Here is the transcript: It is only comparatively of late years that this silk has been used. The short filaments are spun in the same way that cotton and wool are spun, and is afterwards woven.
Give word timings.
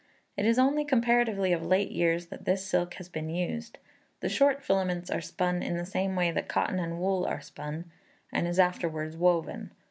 It 0.35 0.47
is 0.47 0.57
only 0.57 0.83
comparatively 0.83 1.53
of 1.53 1.63
late 1.63 1.91
years 1.91 2.29
that 2.29 2.45
this 2.45 2.65
silk 2.65 2.95
has 2.95 3.07
been 3.07 3.29
used. 3.29 3.77
The 4.21 4.29
short 4.29 4.63
filaments 4.63 5.11
are 5.11 5.21
spun 5.21 5.61
in 5.61 5.77
the 5.77 5.85
same 5.85 6.15
way 6.15 6.31
that 6.31 6.47
cotton 6.47 6.79
and 6.79 6.99
wool 6.99 7.23
are 7.27 7.39
spun, 7.39 7.85
and 8.33 8.47
is 8.47 8.57
afterwards 8.57 9.15
woven. 9.15 9.69